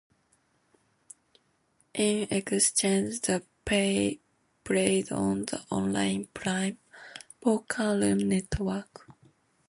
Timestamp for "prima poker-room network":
6.33-9.05